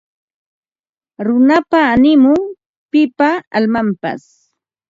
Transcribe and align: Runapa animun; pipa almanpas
Runapa 1.25 1.81
animun; 1.93 2.41
pipa 2.91 3.29
almanpas 3.57 4.21